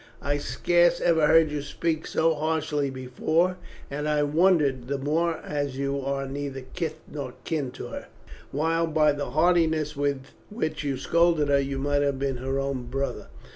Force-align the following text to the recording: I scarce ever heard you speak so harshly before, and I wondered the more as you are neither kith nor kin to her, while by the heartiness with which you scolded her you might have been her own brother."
I 0.19 0.39
scarce 0.39 0.99
ever 0.99 1.27
heard 1.27 1.51
you 1.51 1.61
speak 1.61 2.07
so 2.07 2.33
harshly 2.33 2.89
before, 2.89 3.57
and 3.91 4.09
I 4.09 4.23
wondered 4.23 4.87
the 4.87 4.97
more 4.97 5.37
as 5.45 5.77
you 5.77 6.01
are 6.03 6.25
neither 6.27 6.61
kith 6.73 6.99
nor 7.07 7.35
kin 7.43 7.69
to 7.73 7.89
her, 7.89 8.07
while 8.51 8.87
by 8.87 9.11
the 9.11 9.29
heartiness 9.29 9.95
with 9.95 10.23
which 10.49 10.83
you 10.83 10.97
scolded 10.97 11.49
her 11.49 11.59
you 11.59 11.77
might 11.77 12.01
have 12.01 12.17
been 12.17 12.37
her 12.37 12.57
own 12.57 12.85
brother." 12.85 13.27